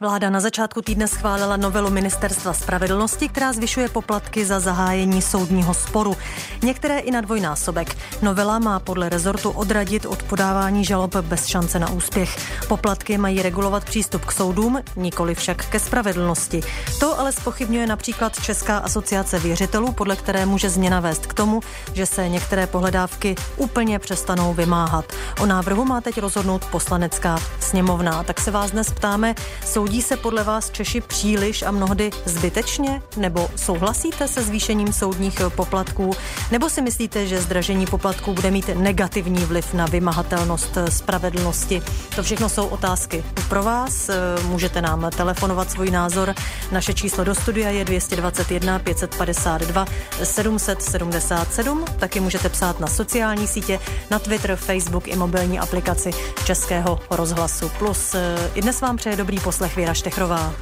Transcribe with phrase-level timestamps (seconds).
[0.00, 6.16] Vláda na začátku týdne schválila novelu Ministerstva spravedlnosti, která zvyšuje poplatky za zahájení soudního sporu.
[6.62, 7.96] Některé i na dvojnásobek.
[8.22, 12.36] Novela má podle rezortu odradit od podávání žalob bez šance na úspěch.
[12.68, 16.60] Poplatky mají regulovat přístup k soudům, nikoli však ke spravedlnosti.
[17.00, 21.60] To ale spochybňuje například Česká asociace věřitelů, podle které může změna vést k tomu,
[21.92, 25.12] že se některé pohledávky úplně přestanou vymáhat.
[25.40, 28.22] O návrhu má teď rozhodnout poslanecká sněmovna.
[28.22, 29.34] Tak se vás dnes ptáme,
[29.64, 33.02] jsou Soudí se podle vás Češi příliš a mnohdy zbytečně?
[33.16, 36.10] Nebo souhlasíte se zvýšením soudních poplatků?
[36.50, 41.82] Nebo si myslíte, že zdražení poplatků bude mít negativní vliv na vymahatelnost spravedlnosti?
[42.16, 44.10] To všechno jsou otázky pro vás.
[44.42, 46.34] Můžete nám telefonovat svůj názor.
[46.72, 49.86] Naše číslo do studia je 221 552
[50.22, 51.84] 777.
[51.98, 53.80] Taky můžete psát na sociální sítě,
[54.10, 56.10] na Twitter, Facebook i mobilní aplikaci
[56.44, 58.16] Českého rozhlasu Plus.
[58.54, 60.54] I dnes vám přeje dobrý poslech Věra Štechrová.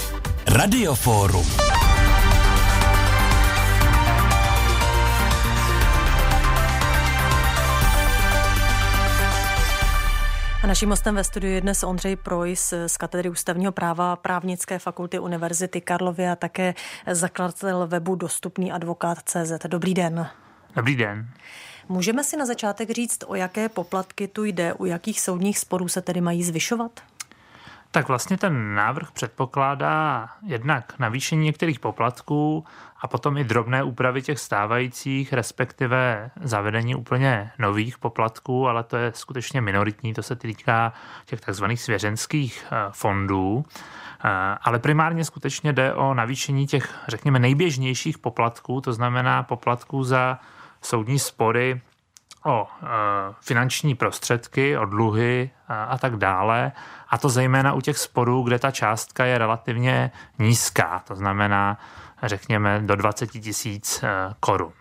[0.47, 1.47] Radioforum.
[10.63, 15.19] A naším hostem ve studiu je dnes Ondřej Projs z katedry ústavního práva právnické fakulty
[15.19, 16.75] Univerzity Karlovy a také
[17.11, 19.53] zakladatel webu Dostupný advokát CZ.
[19.69, 20.27] Dobrý den.
[20.75, 21.29] Dobrý den.
[21.89, 26.03] Můžeme si na začátek říct, o jaké poplatky tu jde, u jakých soudních sporů se
[26.03, 27.01] tedy mají zvyšovat?
[27.91, 32.65] Tak vlastně ten návrh předpokládá jednak navýšení některých poplatků
[33.01, 39.13] a potom i drobné úpravy těch stávajících, respektive zavedení úplně nových poplatků, ale to je
[39.15, 40.93] skutečně minoritní, to se týká
[41.27, 43.65] těch takzvaných svěřenských eh, fondů.
[44.25, 44.29] Eh,
[44.63, 50.39] ale primárně skutečně jde o navýšení těch, řekněme, nejběžnějších poplatků, to znamená poplatků za
[50.83, 51.81] soudní spory
[52.47, 52.87] o e,
[53.41, 56.73] finanční prostředky, o dluhy a, a tak dále.
[57.09, 61.79] A to zejména u těch sporů, kde ta částka je relativně nízká, to znamená,
[62.23, 64.73] řekněme, do 20 tisíc e, korun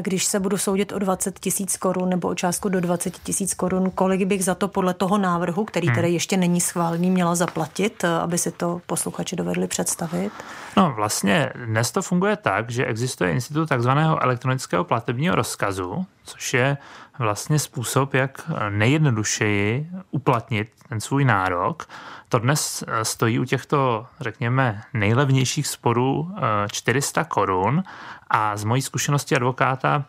[0.00, 3.90] když se budu soudit o 20 tisíc korun nebo o částku do 20 tisíc korun,
[3.90, 5.94] kolik bych za to podle toho návrhu, který hmm.
[5.94, 10.32] tedy ještě není schválený, měla zaplatit, aby si to posluchači dovedli představit?
[10.76, 16.76] No vlastně dnes to funguje tak, že existuje institut takzvaného elektronického platebního rozkazu, což je
[17.18, 21.88] vlastně způsob, jak nejjednodušeji uplatnit ten svůj nárok.
[22.28, 26.34] To dnes stojí u těchto, řekněme, nejlevnějších sporů
[26.72, 27.82] 400 korun
[28.30, 30.04] a z mojí zkušenosti advokáta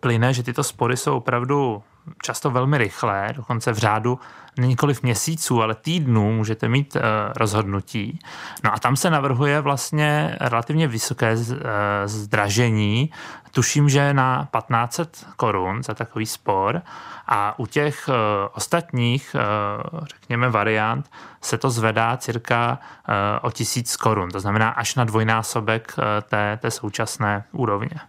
[0.00, 1.82] plyne, že tyto spory jsou opravdu
[2.22, 4.20] často velmi rychlé, dokonce v řádu
[4.58, 7.02] nikoliv měsíců, ale týdnů můžete mít uh,
[7.36, 8.18] rozhodnutí.
[8.64, 11.56] No a tam se navrhuje vlastně relativně vysoké uh,
[12.04, 13.10] zdražení,
[13.50, 16.82] tuším, že na 1500 korun za takový spor
[17.26, 18.14] a u těch uh,
[18.54, 19.36] ostatních,
[20.02, 22.78] řekněme, variant se to zvedá cirka
[23.42, 25.96] o 1000 korun, to znamená až na dvojnásobek
[26.28, 28.00] té, té současné úrovně.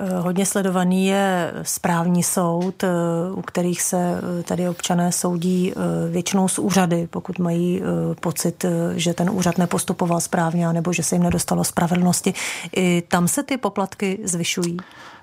[0.00, 2.88] Eh, hodně sledovaný je správní soud, eh,
[3.32, 5.72] u kterých se eh, tady občané soudí
[6.10, 7.82] většinou z úřady, pokud mají
[8.20, 8.64] pocit,
[8.96, 12.34] že ten úřad nepostupoval správně nebo že se jim nedostalo spravedlnosti.
[12.76, 14.76] I tam se ty poplatky zvyšují.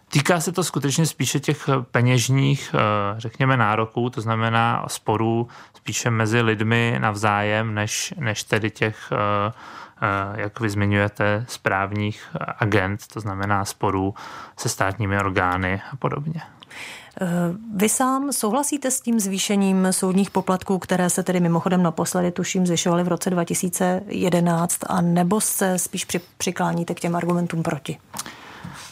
[0.09, 2.75] Týká se to skutečně spíše těch peněžních,
[3.18, 5.47] řekněme, nároků, to znamená sporů
[5.78, 9.12] spíše mezi lidmi navzájem, než, než tedy těch
[10.35, 14.13] jak vy zmiňujete, správních agent, to znamená sporů
[14.57, 16.41] se státními orgány a podobně.
[17.22, 17.28] Eh,
[17.75, 23.03] vy sám souhlasíte s tím zvýšením soudních poplatků, které se tedy mimochodem naposledy, tuším, zvyšovaly
[23.03, 26.07] v roce 2011, a nebo se spíš
[26.38, 27.97] přikláníte k těm argumentům proti?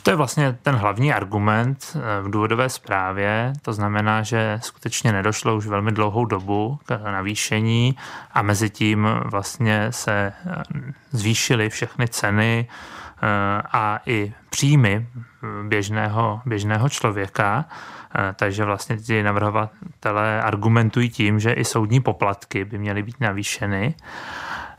[0.04, 3.54] To je vlastně ten hlavní argument eh, v důvodové zprávě.
[3.62, 7.96] To znamená, že skutečně nedošlo už velmi dlouhou dobu k navýšení
[8.32, 10.64] a mezi tím vlastně se eh,
[11.12, 13.28] zvýšily všechny ceny eh,
[13.72, 15.08] a i příjmy
[15.68, 17.66] běžného, běžného člověka.
[18.36, 23.96] Takže vlastně ti navrhovatelé argumentují tím, že i soudní poplatky by měly být navýšeny.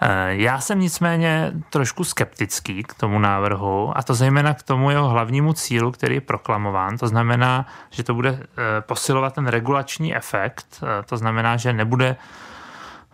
[0.00, 5.08] Eh, já jsem nicméně trošku skeptický k tomu návrhu a to zejména k tomu jeho
[5.08, 6.99] hlavnímu cílu, který je proklamován.
[6.99, 12.17] To znamená, že to bude eh, posilovat ten regulační efekt, eh, to znamená, že nebude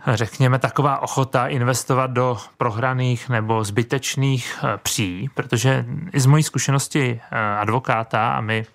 [0.07, 7.21] řekněme, taková ochota investovat do prohraných nebo zbytečných pří, protože i z mojí zkušenosti
[7.61, 8.67] advokáta, a my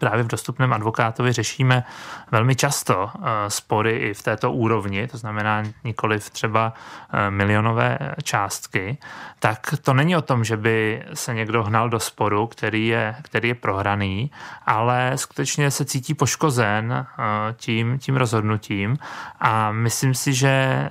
[0.00, 1.84] právě v dostupném advokátovi řešíme
[2.30, 6.72] velmi často eh, spory i v této úrovni, to znamená nikoli třeba
[7.12, 8.98] eh, milionové částky,
[9.38, 13.48] tak to není o tom, že by se někdo hnal do sporu, který je, který
[13.48, 14.30] je prohraný,
[14.66, 17.22] ale skutečně se cítí poškozen eh,
[17.56, 18.98] tím, tím rozhodnutím.
[19.40, 20.88] A myslím si, že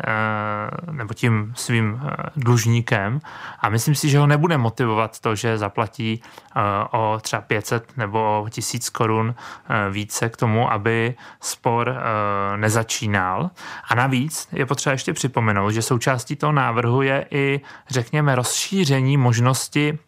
[0.92, 2.01] nebo tím svým
[2.36, 3.19] dlužníkem
[3.59, 6.24] a myslím si, že ho nebude motivovat to, že zaplatí
[6.92, 13.50] o třeba 500 nebo 1000 korun eh, více k tomu, aby spor eh, nezačínal.
[13.90, 20.00] A navíc je potřeba ještě připomenout, že součástí toho návrhu je i, řekněme, rozšíření možnosti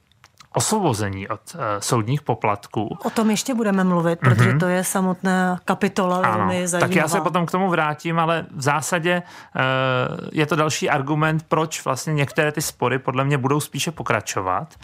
[0.53, 2.97] osvobození od uh, soudních poplatků.
[3.03, 4.35] O tom ještě budeme mluvit, mm-hmm.
[4.35, 6.87] protože to je samotná kapitola ano, velmi zajímavá.
[6.87, 11.45] Tak já se potom k tomu vrátím, ale v zásadě uh, je to další argument,
[11.47, 14.75] proč vlastně některé ty spory podle mě budou spíše pokračovat.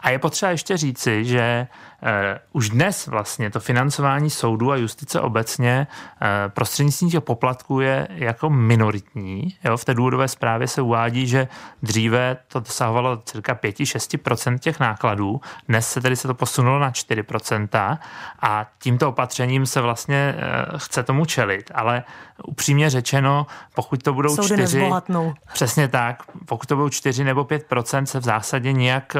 [0.00, 1.66] A je potřeba ještě říci, že
[2.02, 5.86] Eh, už dnes vlastně to financování soudů a justice obecně
[6.22, 9.54] eh, prostřednictvím těch poplatků je jako minoritní.
[9.64, 9.76] Jo?
[9.76, 11.48] V té důvodové zprávě se uvádí, že
[11.82, 17.98] dříve to dosahovalo cirka 5-6% těch nákladů, dnes se tedy se to posunulo na 4%
[18.42, 21.70] a tímto opatřením se vlastně eh, chce tomu čelit.
[21.74, 22.04] Ale
[22.44, 25.34] upřímně řečeno, pokud to budou Soudy 4, nezbohatnou.
[25.52, 29.16] přesně tak, pokud to budou 4 nebo 5%, se v zásadě nějak,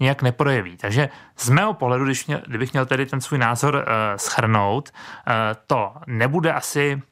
[0.00, 0.76] nějak neprojeví.
[0.76, 3.82] Takže z mého pohledu když mě, kdybych měl tedy ten svůj názor uh,
[4.16, 5.32] schrnout, uh,
[5.66, 7.02] to nebude asi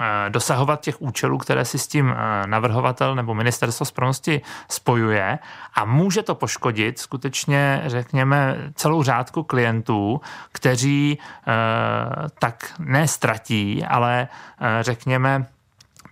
[0.00, 2.14] eh, dosahovat těch účelů, které si s tím
[2.46, 4.40] navrhovatel nebo ministerstvo spravedlnosti
[4.70, 5.38] spojuje
[5.74, 10.20] a může to poškodit skutečně, řekněme, celou řádku klientů,
[10.52, 11.18] kteří
[12.38, 14.28] tak nestratí, ale
[14.80, 15.46] řekněme,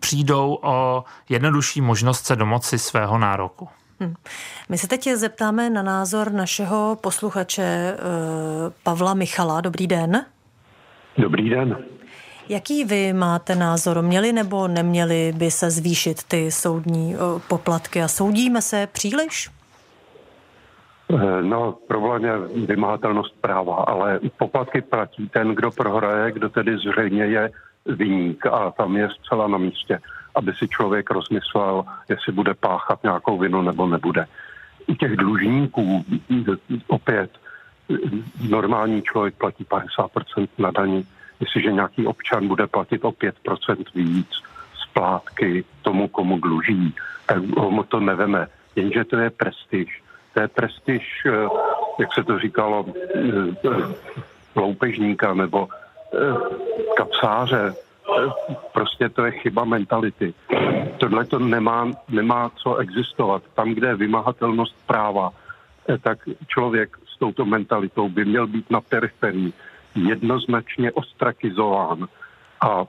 [0.01, 3.69] přijdou o jednodušší možnost se domoci svého nároku.
[4.03, 4.15] Hmm.
[4.69, 7.99] My se teď zeptáme na názor našeho posluchače eh,
[8.83, 9.61] Pavla Michala.
[9.61, 10.25] Dobrý den.
[11.19, 11.77] Dobrý den.
[12.49, 14.03] Jaký vy máte názor?
[14.03, 17.19] Měli nebo neměli by se zvýšit ty soudní eh,
[17.49, 19.51] poplatky a soudíme se příliš?
[21.11, 27.25] Eh, no, problém je vymahatelnost práva, ale poplatky platí ten, kdo prohraje, kdo tedy zřejmě
[27.25, 27.51] je
[27.87, 29.99] vyník a tam je zcela na místě
[30.35, 34.27] aby si člověk rozmyslel, jestli bude páchat nějakou vinu nebo nebude.
[34.87, 36.05] U těch dlužníků
[36.87, 37.31] opět
[38.49, 41.07] normální člověk platí 50% na daní.
[41.41, 44.29] Jestliže nějaký občan bude platit o 5% víc
[44.89, 46.95] splátky tomu, komu dluží,
[47.27, 48.47] tak mu to neveme.
[48.77, 50.03] Jenže to je prestiž.
[50.35, 51.49] To je prestiž, eh,
[52.01, 53.71] jak se to říkalo, eh,
[54.57, 56.35] loupežníka nebo eh,
[56.97, 57.75] kapsáře,
[58.73, 60.35] prostě to je chyba mentality.
[60.99, 63.43] Tohle to nemá, nemá co existovat.
[63.55, 65.31] Tam, kde je vymahatelnost práva,
[65.89, 66.19] eh, tak
[66.49, 69.53] člověk s touto mentalitou by měl být na periferii
[69.95, 72.09] jednoznačně ostrakizován
[72.61, 72.85] a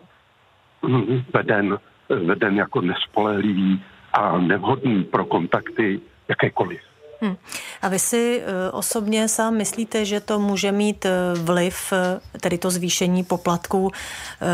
[1.33, 1.77] veden,
[2.09, 3.83] veden jako nespolehlivý
[4.13, 6.93] a nevhodný pro kontakty jakékoliv.
[7.23, 7.35] Hmm.
[7.81, 11.11] A vy si eh, osobně sám myslíte, že to může mít eh,
[11.43, 13.91] vliv, eh, tedy to zvýšení poplatků,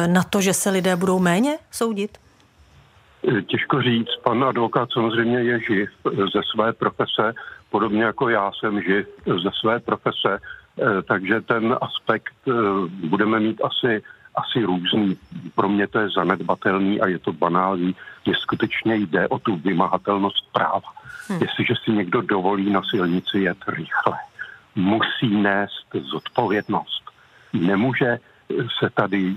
[0.08, 2.18] na to, že se lidé budou méně soudit?
[3.48, 4.16] Těžko říct.
[4.24, 5.90] Pan advokát samozřejmě je živ
[6.34, 7.34] ze své profese,
[7.70, 10.40] podobně jako já jsem živ ze své profese,
[11.08, 12.34] takže ten aspekt
[13.04, 14.02] budeme mít asi
[14.36, 15.18] asi různý.
[15.56, 17.96] Pro mě to je zanedbatelný a je to banální.
[18.26, 20.99] Mně skutečně jde o tu vymahatelnost práva.
[21.30, 21.42] Hmm.
[21.42, 24.18] Jestliže si někdo dovolí na silnici jet rychle,
[24.76, 27.04] musí nést zodpovědnost.
[27.54, 28.20] Nemůže
[28.80, 29.36] se tady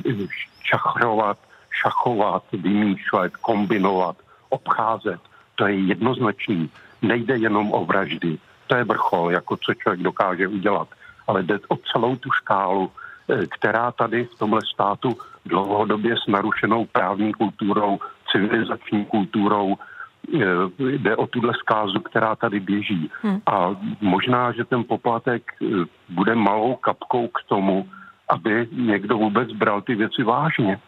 [0.62, 1.38] čachrovat,
[1.70, 4.16] šachovat, vymýšlet, kombinovat,
[4.48, 5.20] obcházet.
[5.54, 6.70] To je jednoznačný.
[7.02, 8.38] Nejde jenom o vraždy.
[8.66, 10.88] To je vrchol, jako co člověk dokáže udělat.
[11.26, 12.90] Ale jde o celou tu škálu
[13.28, 17.98] Eh, která tady v tomhle státu dlouhodobě s narušenou právní kulturou,
[18.32, 19.76] civilizační kulturou,
[20.78, 23.10] jde o tuhle zkázu, která tady běží.
[23.22, 23.40] Hmm.
[23.46, 25.66] A možná, že ten poplatek eh,
[26.08, 27.88] bude malou kapkou k tomu,
[28.28, 30.80] aby někdo vůbec bral ty věci vážně.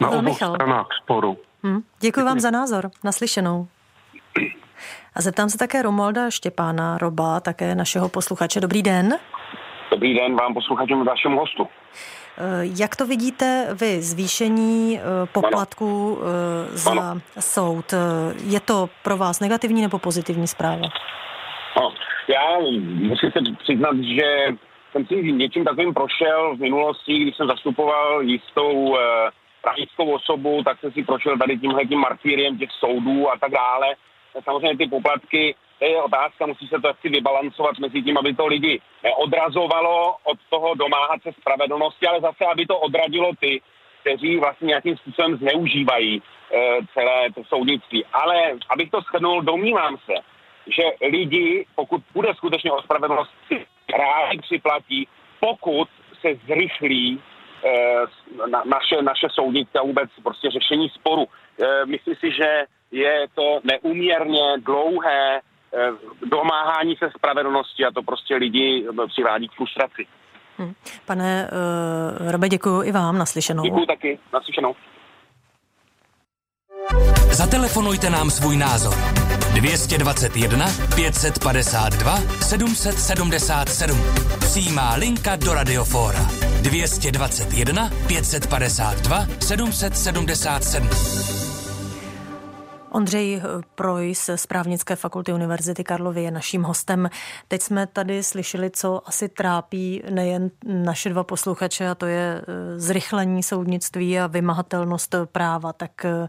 [0.00, 0.54] Na obou Michal.
[0.54, 1.38] stranách sporu.
[1.62, 1.80] Hmm.
[2.00, 2.90] Děkuji vám za názor.
[3.04, 3.68] Naslyšenou.
[5.14, 8.60] A zeptám se také Romualda Štěpána Roba, také našeho posluchače.
[8.60, 9.18] Dobrý den.
[9.98, 11.68] Dobrý den vám posluchačům vašemu hostu.
[12.38, 12.42] Eh,
[12.80, 15.02] jak to vidíte vy, zvýšení eh,
[15.32, 16.18] poplatků.
[16.22, 17.20] Eh, za ano.
[17.40, 17.94] soud?
[18.44, 20.88] Je to pro vás negativní nebo pozitivní zpráva?
[21.76, 21.94] No,
[22.28, 22.58] já
[23.08, 24.46] musím se přiznat, že
[24.92, 28.96] jsem si něčím takovým prošel v minulosti, když jsem zastupoval jistou
[29.62, 33.86] právnickou osobu, tak jsem si prošel tady tímhle tím martýriem těch soudů a tak dále.
[34.44, 38.46] Samozřejmě ty poplatky to je otázka, musí se to asi vybalancovat mezi tím, aby to
[38.46, 43.60] lidi neodrazovalo od toho domáhat se spravedlnosti, ale zase, aby to odradilo ty,
[44.00, 46.22] kteří vlastně nějakým způsobem zneužívají e,
[46.94, 48.04] celé to soudnictví.
[48.12, 48.34] Ale
[48.68, 50.14] abych to shrnul, domnívám se,
[50.66, 53.66] že lidi, pokud bude skutečně o spravedlnosti,
[53.98, 55.08] rádi připlatí,
[55.40, 55.88] pokud
[56.20, 57.22] se zrychlí
[57.64, 57.70] e,
[58.50, 61.26] na, naše, naše soudnictví a vůbec prostě řešení sporu.
[61.62, 65.40] E, myslím si, že je to neúměrně dlouhé
[66.30, 70.06] domáhání se spravedlnosti a to prostě lidi eh, přivádí k frustraci.
[70.58, 70.74] Hmm.
[71.06, 71.50] Pane
[72.20, 73.62] uh, Robe, děkuji i vám, naslyšenou.
[73.62, 74.74] Děkuji taky, naslyšenou.
[77.32, 78.94] Zatelefonujte nám svůj názor.
[79.54, 83.98] 221 552 777.
[84.40, 86.26] Přímá linka do Radiofóra.
[86.62, 91.47] 221 552 777.
[92.90, 93.42] Ondřej
[93.74, 97.10] Projs z právnické fakulty Univerzity Karlovy je naším hostem.
[97.48, 102.78] Teď jsme tady slyšeli, co asi trápí nejen naše dva posluchače, a to je e,
[102.78, 105.72] zrychlení soudnictví a vymahatelnost práva.
[105.72, 106.28] Tak e,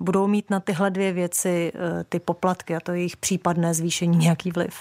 [0.00, 4.50] budou mít na tyhle dvě věci e, ty poplatky a to jejich případné zvýšení nějaký
[4.50, 4.74] vliv?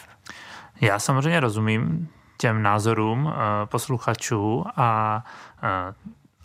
[0.81, 3.33] Já samozřejmě rozumím těm názorům
[3.65, 5.23] posluchačů a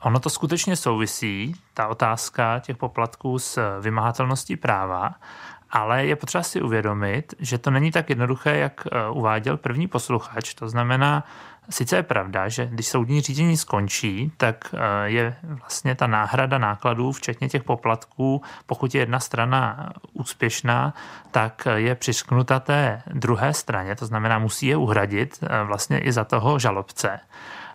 [0.01, 5.15] Ono to skutečně souvisí, ta otázka těch poplatků s vymahatelností práva,
[5.71, 10.55] ale je potřeba si uvědomit, že to není tak jednoduché, jak eh, uváděl první posluchač.
[10.55, 11.25] To znamená,
[11.71, 17.13] sice je pravda, že když soudní řízení skončí, tak eh, je vlastně ta náhrada nákladů,
[17.13, 20.95] včetně těch poplatků, pokud je jedna strana úspěšná,
[21.31, 26.25] tak je přisknuta té druhé straně, to znamená, musí je uhradit eh, vlastně i za
[26.25, 27.21] toho žalobce.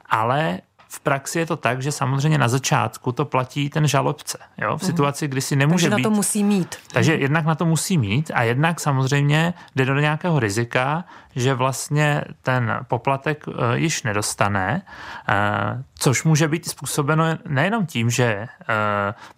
[0.10, 0.60] Ale
[0.94, 4.38] v praxi je to tak, že samozřejmě na začátku to platí ten žalobce.
[4.58, 4.78] Jo?
[4.78, 4.92] V mhm.
[4.92, 6.04] situaci, kdy si nemůže Takže být.
[6.04, 6.76] na to musí mít.
[6.94, 11.04] Takže jednak na to musí mít a jednak samozřejmě jde do nějakého rizika,
[11.36, 14.82] že vlastně ten poplatek uh, již nedostane,
[15.30, 18.76] uh, což může být způsobeno nejenom tím, že uh,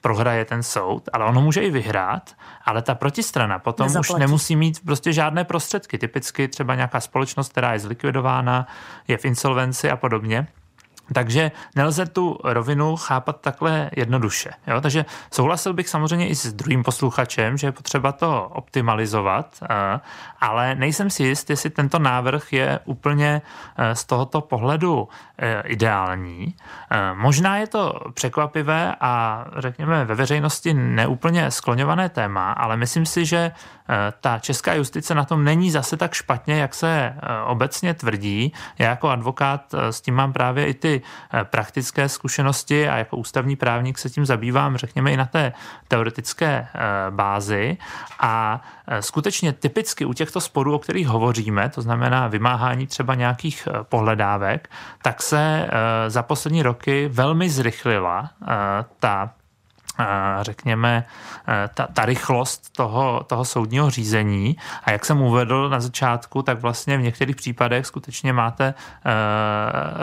[0.02, 2.36] prohraje ten soud, ale ono může i vyhrát,
[2.66, 4.14] ale ta protistrana potom Nezaplatí.
[4.14, 5.98] už nemusí mít prostě žádné prostředky.
[5.98, 8.68] Typicky třeba nějaká společnost, která je zlikvidována,
[9.08, 10.48] je v insolvenci a podobně.
[11.14, 14.52] Takže nelze tu rovinu chápat takhle jednoduše.
[14.68, 14.82] Jo?
[14.82, 20.00] Takže souhlasil bych samozřejmě i s druhým posluchačem, že je potřeba to optimalizovat, eh,
[20.42, 23.42] ale nejsem si jist, jestli tento návrh je úplně
[23.78, 26.56] eh, z tohoto pohledu eh, ideální.
[27.14, 33.52] Možná je to překvapivé a řekněme ve veřejnosti neúplně skloňované téma, ale myslím si, že
[34.22, 38.54] ta česká justice na tom není zase tak špatně, jak se obecně tvrdí.
[38.80, 40.95] Já jako advokát s tím mám právě i ty
[41.34, 45.54] Eh, praktické zkušenosti a jako ústavní právník se tím zabývám, řekněme, i na té
[45.88, 47.78] teoretické eh, bázi.
[48.20, 53.68] A eh, skutečně typicky u těchto sporů, o kterých hovoříme, to znamená vymáhání třeba nějakých
[53.84, 54.70] pohledávek,
[55.02, 55.70] tak se
[56.08, 58.30] za poslední roky velmi zrychlila
[59.00, 59.34] ta
[60.42, 61.06] řekněme,
[61.74, 64.58] ta, ta rychlost toho, toho soudního řízení.
[64.84, 69.12] A jak jsem uvedl na začátku, tak vlastně v některých případech skutečně máte uh,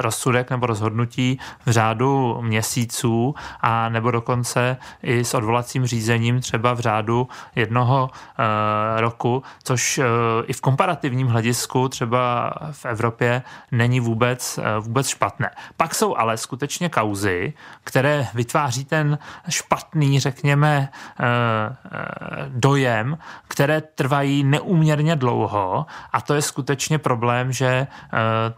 [0.00, 6.80] rozsudek nebo rozhodnutí v řádu měsíců a nebo dokonce i s odvolacím řízením třeba v
[6.80, 10.00] řádu jednoho uh, roku, což
[10.46, 15.50] i v komparativním hledisku třeba v Evropě není vůbec, vůbec špatné.
[15.76, 17.52] Pak jsou ale skutečně kauzy,
[17.84, 19.18] které vytváří ten
[19.48, 22.04] špatný špatný, řekněme, eh, eh,
[22.48, 27.86] dojem, které trvají neúměrně dlouho a to je skutečně problém, že eh,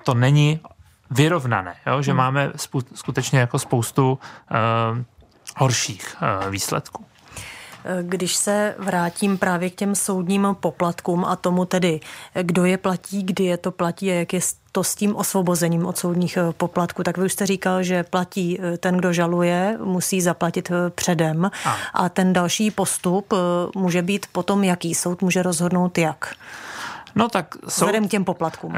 [0.05, 0.61] to není
[1.11, 2.03] vyrovnané, jo?
[2.03, 2.19] že hmm.
[2.19, 2.53] máme
[2.95, 4.19] skutečně jako spoustu
[5.57, 6.17] horších
[6.51, 7.05] výsledků.
[8.03, 12.01] Když se vrátím právě k těm soudním poplatkům a tomu tedy,
[12.43, 14.41] kdo je platí, kdy je to platí a jak je
[14.75, 17.03] to s tím osvobozením od soudních eh, poplatků.
[17.03, 21.51] Tak vy už jste říkal, že platí eh, ten, kdo žaluje, musí zaplatit eh, předem
[21.65, 23.35] a, a ten další postup
[23.75, 26.35] může být potom, jaký soud může rozhodnout jak.
[27.15, 28.73] No tak soud, Vzhledem k těm poplatkům.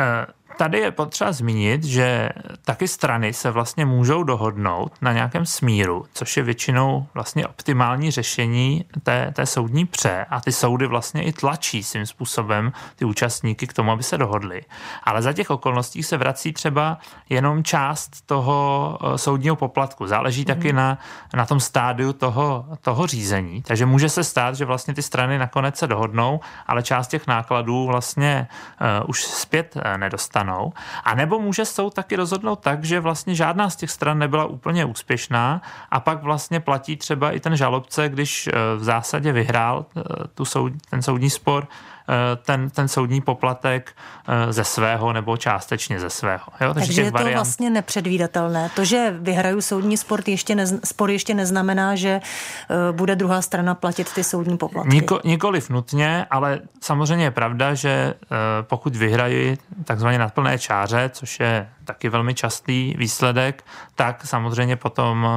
[0.56, 2.28] Tady je potřeba zmínit, že
[2.64, 8.84] taky strany se vlastně můžou dohodnout na nějakém smíru, což je většinou vlastně optimální řešení
[9.02, 13.72] té, té soudní pře a ty soudy vlastně i tlačí svým způsobem ty účastníky k
[13.72, 14.62] tomu, aby se dohodli.
[15.02, 16.98] Ale za těch okolností se vrací třeba
[17.28, 20.06] jenom část toho eh, soudního poplatku.
[20.06, 20.46] Záleží mm.
[20.46, 20.98] taky na,
[21.34, 23.62] na tom stádiu toho, toho řízení.
[23.62, 27.86] Takže může se stát, že vlastně ty strany nakonec se dohodnou, ale část těch nákladů
[27.86, 28.48] vlastně
[28.80, 30.72] uh, už zpět uh, nedostane stranou.
[31.04, 34.84] A nebo může soud taky rozhodnout tak, že vlastně žádná z těch stran nebyla úplně
[34.84, 39.86] úspěšná a pak vlastně platí třeba i ten žalobce, když v zásadě vyhrál
[40.34, 41.95] tu soud, ten soudní spor, Eh,
[42.42, 43.92] ten, ten soudní poplatek
[44.28, 46.44] eh, ze svého nebo částečně ze svého.
[46.60, 46.74] Jo?
[46.74, 47.34] Takže, Takže je to variant...
[47.34, 48.70] vlastně nepředvídatelné.
[48.76, 53.74] To, že vyhraju soudní sport ještě nez, spor ještě neznamená, že eh, bude druhá strana
[53.74, 54.94] platit ty soudní poplatky.
[54.94, 58.14] Niko, nikoliv nutně, ale samozřejmě je pravda, že
[58.62, 65.28] pokud vyhrají takzvaně na plné čáře, což je taky velmi častý výsledek, tak samozřejmě potom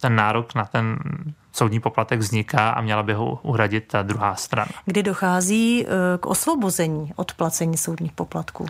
[0.00, 0.98] ten nárok na ten
[1.56, 4.70] soudní poplatek vzniká a měla by ho uhradit ta druhá strana.
[4.84, 8.66] Kdy dochází eh, k osvobození od placení soudních poplatků?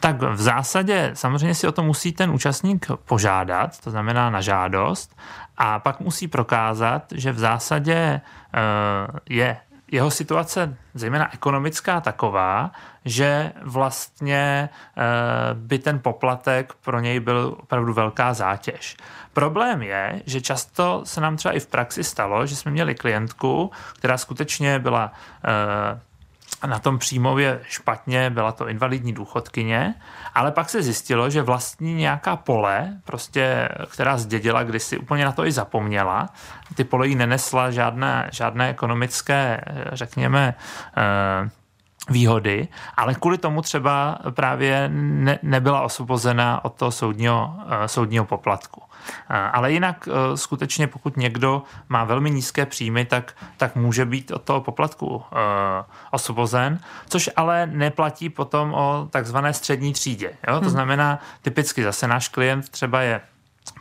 [0.00, 5.16] Tak v zásadě samozřejmě si o to musí ten účastník požádat, to znamená na žádost,
[5.56, 8.20] a pak musí prokázat, že v zásadě eh,
[9.30, 9.56] je
[9.94, 12.72] jeho situace, zejména ekonomická, taková,
[13.04, 15.02] že vlastně eh,
[15.54, 18.96] by ten poplatek pro něj byl opravdu velká zátěž.
[19.32, 23.70] Problém je, že často se nám třeba i v praxi stalo, že jsme měli klientku,
[23.94, 25.12] která skutečně byla
[25.44, 26.00] eh,
[26.66, 29.94] na tom příjmově špatně, byla to invalidní důchodkyně,
[30.34, 35.46] ale pak se zjistilo, že vlastní nějaká pole, prostě, která zdědila kdysi, úplně na to
[35.46, 36.28] i zapomněla.
[36.74, 39.60] Ty pole jí nenesla žádné, žádné ekonomické,
[39.92, 40.54] řekněme,
[40.96, 41.50] eh,
[42.10, 48.80] výhody, ale kvůli tomu třeba právě ne, nebyla osvobozena od toho soudního, uh, soudního poplatku.
[48.80, 54.30] Uh, ale jinak uh, skutečně pokud někdo má velmi nízké příjmy, tak, tak může být
[54.30, 55.22] od toho poplatku
[56.10, 60.28] osvobozen, což ale neplatí potom o takzvané střední třídě.
[60.48, 60.54] Jo?
[60.54, 60.70] To hmm.
[60.70, 63.20] znamená, typicky zase náš klient třeba je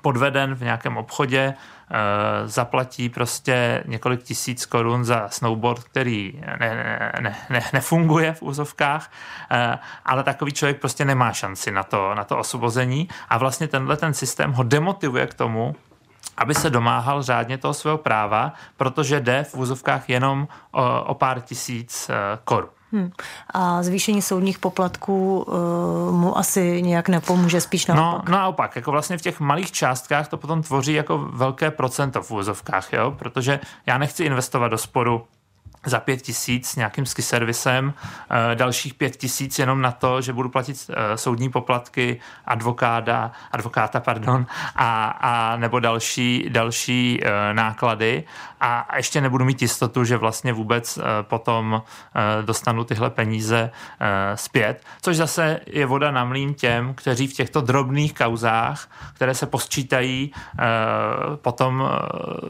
[0.02, 1.54] podveden v nějakém obchodě,
[1.96, 9.12] Eh, zaplatí prostě několik tisíc korun za snowboard, který ne, ne, ne, nefunguje v úzovkách,
[9.52, 13.98] eh, ale takový člověk prostě nemá šanci na to, na to osvobození a vlastně tenhle
[13.98, 15.76] ten systém ho demotivuje k tomu,
[16.38, 21.42] aby se domáhal řádně toho svého práva, protože jde v úzovkách jenom o, o pár
[21.42, 22.14] tisíc eh,
[22.44, 22.70] korun.
[22.94, 23.12] Hmm.
[23.54, 28.30] A zvýšení soudních poplatků uh, mu asi nějak nepomůže, spíš no, naopak.
[28.30, 32.32] No, naopak, jako vlastně v těch malých částkách to potom tvoří jako velké procento v
[32.32, 33.16] úvozovkách, jo?
[33.20, 35.26] protože já nechci investovat do sporu
[35.86, 37.94] za pět tisíc nějakým ski servisem,
[38.52, 44.00] eh, dalších pět tisíc jenom na to, že budu platit eh, soudní poplatky advokáta, advokáta
[44.00, 48.24] pardon, a, a nebo další, další eh, náklady.
[48.62, 51.82] A ještě nebudu mít jistotu, že vlastně vůbec potom
[52.42, 53.72] dostanu tyhle peníze
[54.36, 59.46] zpět, což zase je voda na mlín těm, kteří v těchto drobných kauzách, které se
[59.46, 60.34] posčítají,
[61.36, 61.90] potom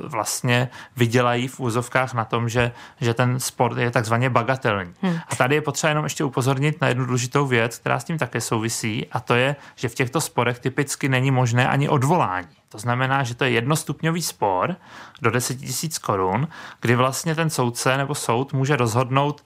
[0.04, 4.94] vlastně vydělají v úzovkách na tom, že, že ten ten sport je takzvaně bagatelní.
[5.02, 5.18] Hmm.
[5.28, 8.42] A tady je potřeba jenom ještě upozornit na jednu důležitou věc, která s tím také
[8.42, 12.48] souvisí, a to je, že v těchto sporech typicky není možné ani odvolání.
[12.70, 14.76] To znamená, že to je jednostupňový spor
[15.22, 16.48] do 10 000 korun,
[16.82, 19.42] kdy vlastně ten soudce nebo soud může rozhodnout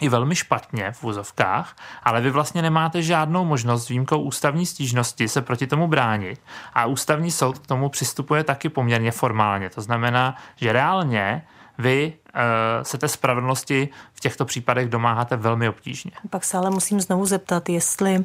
[0.00, 5.28] i velmi špatně v úzovkách, ale vy vlastně nemáte žádnou možnost s výjimkou ústavní stížnosti
[5.28, 6.40] se proti tomu bránit.
[6.74, 9.70] A ústavní soud k tomu přistupuje taky poměrně formálně.
[9.70, 11.42] To znamená, že reálně
[11.78, 12.40] vy uh,
[12.82, 16.10] se té spravedlnosti v těchto případech domáháte velmi obtížně.
[16.30, 18.24] Pak se ale musím znovu zeptat, jestli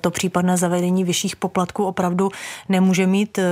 [0.00, 2.30] to případné zavedení vyšších poplatků opravdu
[2.68, 3.44] nemůže mít eh,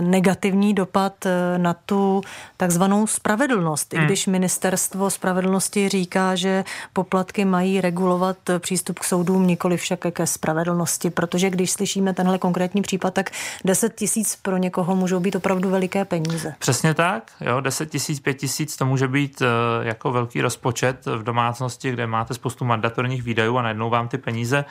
[0.00, 2.22] negativní dopad eh, na tu
[2.56, 3.94] takzvanou spravedlnost.
[3.94, 4.02] Hmm.
[4.02, 10.26] I když ministerstvo spravedlnosti říká, že poplatky mají regulovat přístup k soudům, nikoli však ke
[10.26, 13.30] spravedlnosti, protože když slyšíme tenhle konkrétní případ, tak
[13.64, 16.54] 10 tisíc pro někoho můžou být opravdu veliké peníze.
[16.58, 19.42] Přesně tak, jo, 10 tisíc, 5 tisíc, to může být
[19.82, 24.64] jako velký rozpočet v domácnosti, kde máte spoustu mandatorních výdajů a najednou vám ty peníze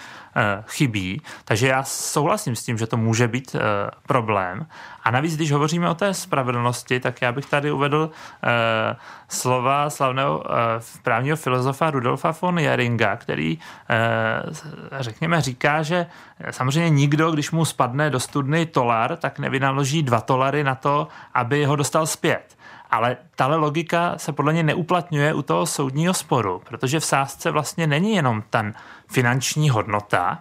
[0.67, 1.21] chybí.
[1.45, 3.61] Takže já souhlasím s tím, že to může být uh,
[4.07, 4.65] problém.
[5.03, 8.49] A navíc, když hovoříme o té spravedlnosti, tak já bych tady uvedl uh,
[9.29, 10.43] slova slavného uh,
[11.03, 13.59] právního filozofa Rudolfa von Jeringa, který,
[14.99, 16.05] řekněme, říká, že
[16.51, 21.65] samozřejmě nikdo, když mu spadne do studny tolar, tak nevynaloží dva tolary na to, aby
[21.65, 22.57] ho dostal zpět.
[22.91, 27.87] Ale tahle logika se podle mě neuplatňuje u toho soudního sporu, protože v sázce vlastně
[27.87, 28.73] není jenom ten
[29.07, 30.39] finanční hodnota,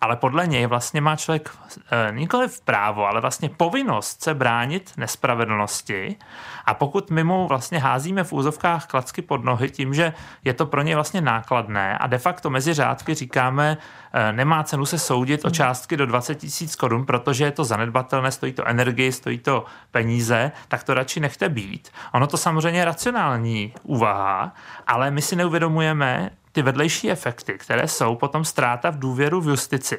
[0.00, 1.50] ale podle něj vlastně má člověk
[1.90, 6.16] e, nikoli v právo, ale vlastně povinnost se bránit nespravedlnosti
[6.64, 10.12] a pokud my mu vlastně házíme v úzovkách klacky pod nohy tím, že
[10.44, 13.76] je to pro něj vlastně nákladné a de facto mezi řádky říkáme,
[14.12, 18.30] e, nemá cenu se soudit o částky do 20 tisíc korun, protože je to zanedbatelné,
[18.30, 21.88] stojí to energii, stojí to peníze, tak to radši nechte být.
[22.12, 24.54] Ono to samozřejmě je racionální úvaha,
[24.86, 29.98] ale my si neuvědomujeme, ty vedlejší efekty, které jsou potom ztráta v důvěru v justici.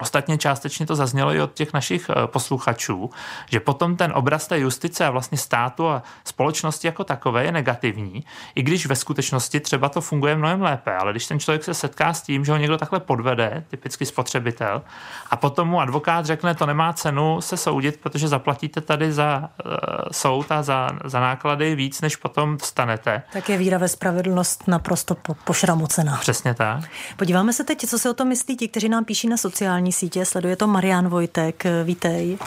[0.00, 3.10] Ostatně částečně to zaznělo i od těch našich eh, posluchačů,
[3.50, 8.24] že potom ten obraz té justice a vlastně státu a společnosti jako takové je negativní,
[8.54, 12.14] i když ve skutečnosti třeba to funguje mnohem lépe, ale když ten člověk se setká
[12.14, 14.82] s tím, že ho někdo takhle podvede, typicky spotřebitel,
[15.30, 19.72] a potom mu advokát řekne, to nemá cenu se soudit, protože zaplatíte tady za uh,
[20.12, 23.22] soud a za, za náklady víc, než potom vstanete.
[23.32, 26.16] Tak je víra ve spravedlnost naprosto po, pošramocená.
[26.16, 26.84] Přesně tak.
[27.16, 29.92] Podíváme se teď, co si o tom myslí ti, kteří nám píší na sociální sociální
[29.92, 31.64] sítě, sleduje to Marian Vojtek.
[31.84, 32.38] Vítej.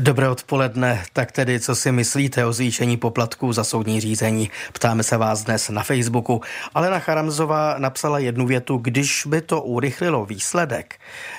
[0.00, 1.04] Dobré odpoledne.
[1.12, 4.50] Tak tedy, co si myslíte o zvýšení poplatků za soudní řízení?
[4.72, 6.40] Ptáme se vás dnes na Facebooku.
[6.74, 10.94] Alena Charamzová napsala jednu větu, když by to urychlilo výsledek.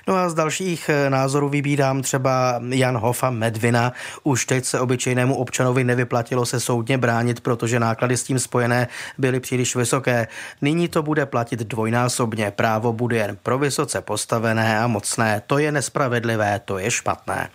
[0.07, 3.93] No a z dalších eh, názorů vybírám třeba Jan Hofa Medvina.
[4.23, 8.87] Už teď se obyčejnému občanovi nevyplatilo se soudně bránit, protože náklady s tím spojené
[9.17, 10.27] byly příliš vysoké.
[10.61, 12.51] Nyní to bude platit dvojnásobně.
[12.51, 15.41] Právo bude jen pro vysoce postavené a mocné.
[15.47, 17.49] To je nespravedlivé, to je špatné.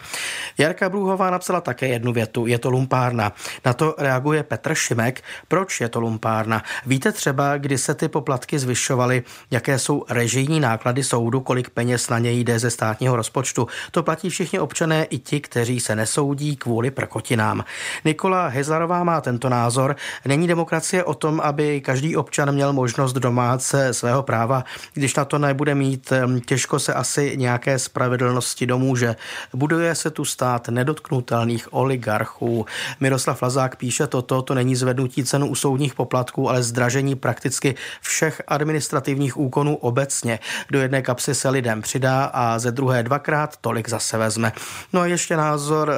[0.58, 2.46] Jarka Brůhová napsala také jednu větu.
[2.46, 3.32] Je to lumpárna.
[3.64, 5.22] Na to reaguje Petr Šimek.
[5.48, 6.62] Proč je to lumpárna?
[6.86, 12.18] Víte třeba, kdy se ty poplatky zvyšovaly, jaké jsou režijní náklady soudu, kolik peněz na
[12.18, 13.66] něj jde ze státního rozpočtu.
[13.90, 17.64] To platí všichni občané i ti, kteří se nesoudí kvůli prkotinám.
[18.04, 19.96] Nikola Hezlarová má tento názor.
[20.24, 24.64] Není demokracie o tom, aby každý občan měl možnost domáhat se svého práva.
[24.94, 26.12] Když na to nebude mít,
[26.46, 29.16] těžko se asi nějaké spravedlnosti domůže.
[29.54, 32.66] Buduje se tu stát nedotknutelných oligarchů.
[33.00, 38.42] Miroslav Lazák píše toto, to není zvednutí cenu u soudních poplatků, ale zdražení prakticky všech
[38.46, 40.38] administrativních úkonů obecně.
[40.70, 44.52] Do jedné kapsy se lidem přidá a ze druhé dvakrát tolik zase vezme.
[44.92, 45.92] No a ještě názor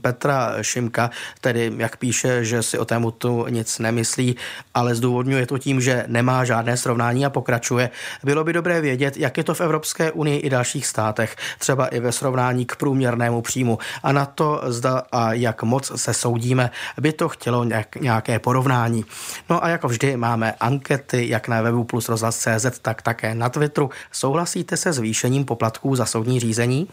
[0.00, 4.36] Petra Šimka, tedy jak píše, že si o tématu nic nemyslí,
[4.74, 7.90] ale zdůvodňuje to tím, že nemá žádné srovnání a pokračuje.
[8.24, 12.00] Bylo by dobré vědět, jak je to v Evropské unii i dalších státech, třeba i
[12.00, 13.78] ve srovnání k průměrnému příjmu.
[14.02, 17.64] A na to, zda a jak moc se soudíme, by to chtělo
[18.00, 19.04] nějaké porovnání.
[19.50, 23.90] No a jako vždy máme ankety, jak na webu plus rozhlas.cz, tak také na Twitteru.
[24.12, 26.88] Souhlasíte se zvýšením poplatků za soudní řízení?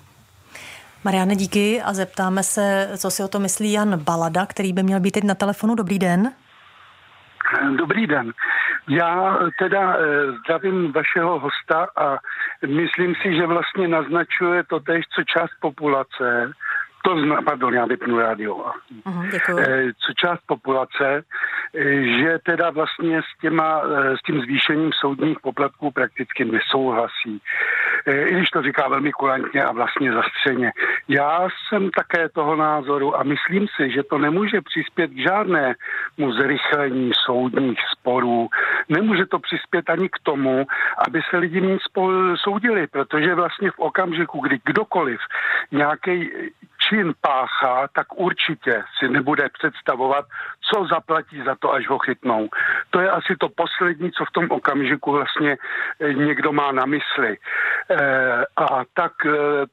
[1.03, 4.99] Mariane, díky a zeptáme se, co si o to myslí Jan Balada, který by měl
[4.99, 5.75] být teď na telefonu.
[5.75, 6.31] Dobrý den.
[7.77, 8.31] Dobrý den.
[8.89, 12.17] Já teda eh, zdravím vašeho hosta a
[12.67, 16.51] myslím si, že vlastně naznačuje to tež, co část populace
[17.03, 18.55] to zna, pardon, já vypnu rádio.
[18.55, 21.23] Uh-huh, co část populace,
[21.75, 27.41] eh, že teda vlastně s, těma, eh, s tím zvýšením soudních poplatků prakticky nesouhlasí.
[28.05, 30.71] I když to říká velmi kulantně a vlastně zastřeně.
[31.07, 37.11] Já jsem také toho názoru a myslím si, že to nemůže přispět k žádnému zrychlení
[37.25, 38.47] soudních sporů.
[38.89, 40.65] Nemůže to přispět ani k tomu,
[41.07, 41.77] aby se lidi méně
[42.35, 45.19] soudili, protože vlastně v okamžiku, kdy kdokoliv
[45.71, 46.31] nějaký
[46.91, 50.25] čin páchá, tak určitě si nebude představovat,
[50.61, 52.49] co zaplatí za to, až ho chytnou.
[52.89, 55.57] To je asi to poslední, co v tom okamžiku vlastně
[55.99, 57.37] eh, někdo má na mysli.
[57.91, 59.29] E, a tak e,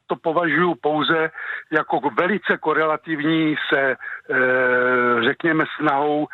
[0.06, 1.30] to považuji pouze
[1.70, 3.96] jako velice korelativní se, e,
[5.24, 6.26] řekněme, snahou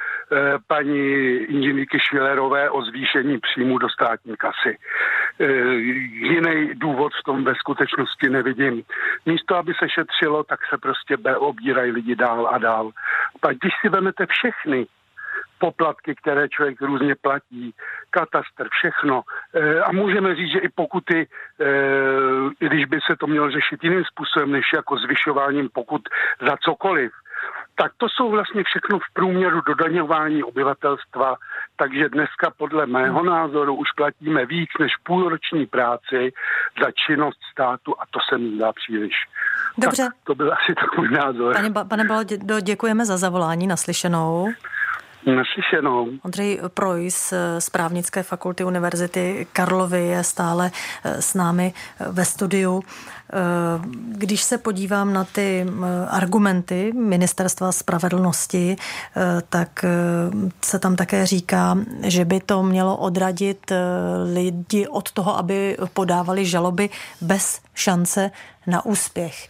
[0.66, 4.78] paní inženýrky Švilerové o zvýšení příjmu do státní kasy.
[6.12, 8.82] Jiný důvod v tom ve skutečnosti nevidím.
[9.26, 12.90] Místo, aby se šetřilo, tak se prostě obírají lidi dál a dál.
[13.40, 14.86] Pak když si vezmete všechny
[15.58, 17.74] poplatky, které člověk různě platí,
[18.10, 19.22] katastr, všechno.
[19.54, 21.28] E, a můžeme říct, že i pokuty,
[21.60, 26.02] e, když by se to mělo řešit jiným způsobem, než jako zvyšováním pokut
[26.46, 27.12] za cokoliv,
[27.74, 31.34] tak to jsou vlastně všechno v průměru dodaňování obyvatelstva,
[31.76, 36.32] takže dneska podle mého názoru už platíme víc než půlroční práci
[36.82, 39.14] za činnost státu a to se mi zdá příliš.
[39.78, 40.02] Dobře.
[40.02, 41.54] Tak to byl asi takový názor.
[41.54, 42.24] Pane, pane Balo,
[42.60, 44.48] děkujeme za zavolání naslyšenou.
[45.26, 46.08] Naslyšenou.
[46.22, 50.70] Ondřej Projs z právnické fakulty Univerzity Karlovy je stále
[51.04, 52.82] eh, s námi eh, ve studiu.
[52.82, 53.36] Eh,
[54.08, 55.66] když se podívám na ty
[56.08, 58.76] argumenty Ministerstva spravedlnosti,
[59.48, 59.84] tak
[60.64, 63.72] se tam také říká, že by to mělo odradit
[64.32, 68.30] lidi od toho, aby podávali žaloby bez šance
[68.66, 69.48] na úspěch.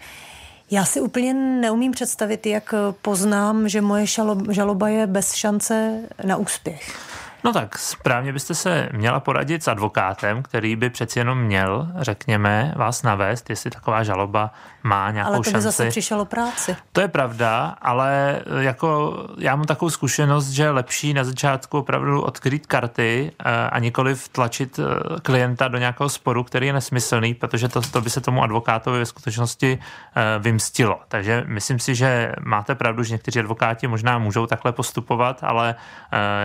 [0.74, 4.06] Já si úplně neumím představit, jak poznám, že moje
[4.50, 6.98] žaloba je bez šance na úspěch.
[7.44, 12.72] No tak správně byste se měla poradit s advokátem, který by přeci jenom měl, řekněme,
[12.76, 14.50] vás navést, jestli taková žaloba
[14.82, 15.64] má nějakou ale to by šanci.
[15.64, 16.76] zase přišlo práci.
[16.92, 22.22] To je pravda, ale jako já mám takovou zkušenost, že je lepší na začátku opravdu
[22.22, 27.68] odkryt karty eh, a nikoli tlačit eh, klienta do nějakého sporu, který je nesmyslný, protože
[27.68, 31.00] to, to by se tomu advokátovi ve skutečnosti eh, vymstilo.
[31.08, 35.74] Takže myslím si, že máte pravdu, že někteří advokáti možná můžou takhle postupovat, ale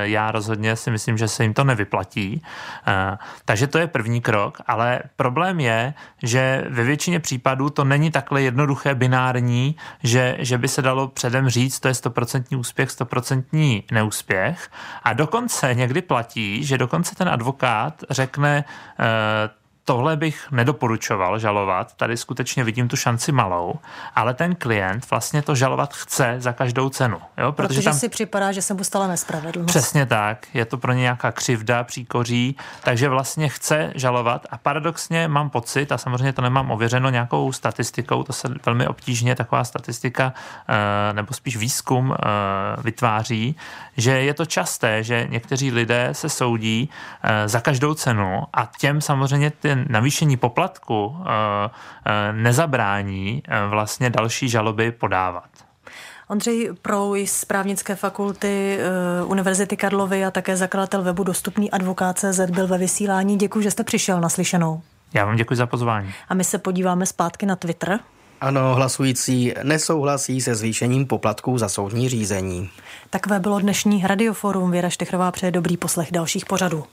[0.02, 2.42] já rozhodně si myslím, že se jim to nevyplatí.
[3.46, 8.30] Takže to je první krok, ale problém je, že ve většině případů to není tak
[8.30, 13.84] takhle jednoduché binární, že, že by se dalo předem říct, to je stoprocentní úspěch, stoprocentní
[13.92, 14.70] neúspěch.
[15.04, 18.64] A dokonce někdy platí, že dokonce ten advokát řekne,
[19.00, 19.50] eh,
[19.90, 23.74] tohle bych nedoporučoval žalovat, tady skutečně vidím tu šanci malou,
[24.16, 27.18] ale ten klient vlastně to žalovat chce za každou cenu.
[27.38, 27.52] Jo?
[27.52, 27.94] Protože, Protože tam...
[27.94, 29.68] si připadá, že se mu stala nespravedlnost.
[29.68, 35.28] Přesně tak, je to pro ně nějaká křivda, příkoří, takže vlastně chce žalovat a paradoxně
[35.28, 40.34] mám pocit, a samozřejmě to nemám ověřeno nějakou statistikou, to se velmi obtížně taková statistika
[40.70, 42.26] eh, nebo spíš výzkum eh,
[42.82, 43.56] vytváří,
[43.98, 46.90] že je to časté, že někteří lidé se soudí
[47.24, 49.52] eh, za každou cenu a těm samozřejmě
[49.90, 51.70] navýšení poplatku eh,
[52.06, 55.50] eh, nezabrání eh, vlastně další žaloby podávat.
[56.28, 58.80] Ondřej Prouj z právnické fakulty
[59.26, 63.38] Univerzity Karlovy a také zakladatel webu Dostupný advokát.cz byl ve vysílání.
[63.38, 64.82] Děkuji, že jste přišel na slyšenou.
[65.14, 66.14] Já vám děkuji za pozvání.
[66.30, 68.00] A my se podíváme zpátky na Twitter.
[68.42, 72.70] Ano, hlasující nesouhlasí se zvýšením poplatků za soudní řízení.
[73.10, 74.72] Takové bylo dnešní radioforum.
[74.72, 76.84] Věra Štechrová přeje dobrý poslech dalších pořadů.